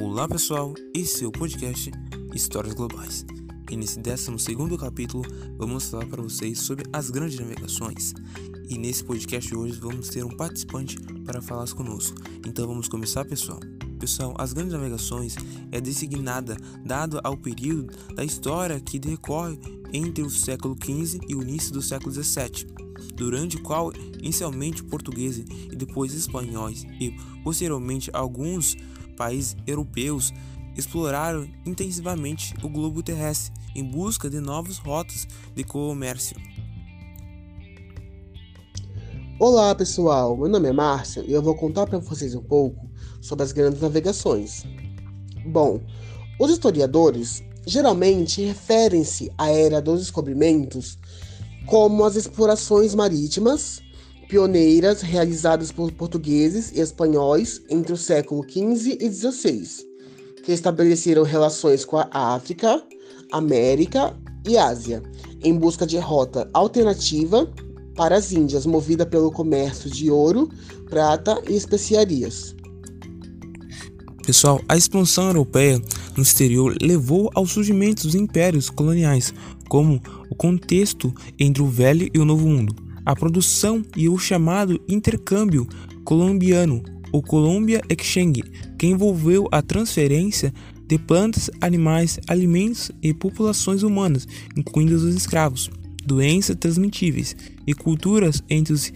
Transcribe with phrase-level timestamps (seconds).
[0.00, 1.90] Olá pessoal, esse é o podcast
[2.34, 3.26] Histórias Globais.
[3.70, 4.30] E nesse 12
[4.80, 5.22] capítulo
[5.58, 8.14] vamos falar para vocês sobre as grandes navegações.
[8.70, 12.16] E nesse podcast de hoje vamos ter um participante para falar conosco.
[12.46, 13.60] Então vamos começar pessoal.
[14.00, 15.36] Pessoal, as grandes navegações
[15.70, 19.58] é designada dado ao período da história que decorre
[19.92, 22.66] entre o século XV e o início do século XVII,
[23.14, 28.74] durante o qual inicialmente portugueses e depois espanhóis e posteriormente alguns
[29.12, 30.32] países europeus
[30.76, 36.36] exploraram intensivamente o globo terrestre em busca de novas rotas de comércio.
[39.38, 42.88] Olá pessoal, meu nome é Márcio e eu vou contar para vocês um pouco
[43.20, 44.64] sobre as grandes navegações.
[45.46, 45.80] Bom,
[46.38, 50.98] os historiadores geralmente referem-se à era dos descobrimentos
[51.66, 53.80] como as explorações marítimas
[54.32, 59.68] pioneiras realizadas por portugueses e espanhóis entre o século XV e XVI,
[60.42, 62.82] que estabeleceram relações com a África,
[63.30, 64.16] América
[64.48, 65.02] e Ásia,
[65.44, 67.46] em busca de rota alternativa
[67.94, 70.48] para as Índias, movida pelo comércio de ouro,
[70.88, 72.56] prata e especiarias.
[74.24, 75.78] Pessoal, a expansão europeia
[76.16, 79.34] no exterior levou ao surgimento dos impérios coloniais,
[79.68, 84.80] como o contexto entre o Velho e o Novo Mundo a produção e o chamado
[84.88, 85.66] intercâmbio
[86.04, 88.42] colombiano, ou Colombia Exchange,
[88.78, 90.52] que envolveu a transferência
[90.86, 95.70] de plantas, animais, alimentos e populações humanas, incluindo os escravos,
[96.04, 97.36] doenças transmitíveis
[97.66, 98.92] e culturas entre os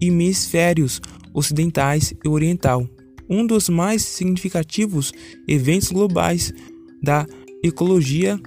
[0.00, 1.00] hemisférios
[1.34, 2.88] ocidentais e oriental.
[3.28, 5.12] Um dos mais significativos
[5.46, 6.52] eventos globais
[7.02, 7.26] da
[7.62, 8.40] ecologia,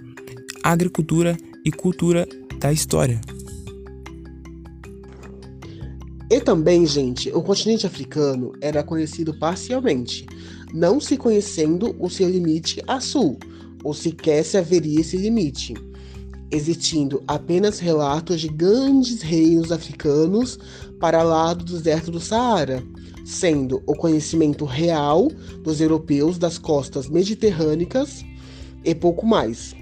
[0.63, 2.27] agricultura e cultura
[2.59, 3.19] da história.
[6.29, 10.27] E também, gente, o continente africano era conhecido parcialmente,
[10.71, 13.39] não se conhecendo o seu limite a sul,
[13.83, 15.73] ou sequer se haveria esse limite,
[16.51, 20.59] existindo apenas relatos de grandes reinos africanos
[20.99, 22.83] para lá do deserto do Saara,
[23.25, 25.29] sendo o conhecimento real
[25.63, 28.23] dos europeus das costas mediterrâneas
[28.85, 29.73] e pouco mais,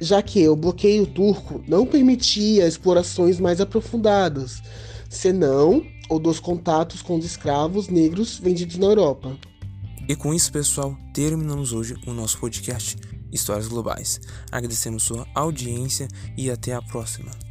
[0.00, 4.62] já que o bloqueio turco não permitia explorações mais aprofundadas
[5.10, 9.36] senão o dos contatos com os escravos negros vendidos na Europa.
[10.08, 12.96] E com isso, pessoal, terminamos hoje o nosso podcast
[13.30, 14.20] Histórias Globais.
[14.50, 17.49] Agradecemos sua audiência e até a próxima.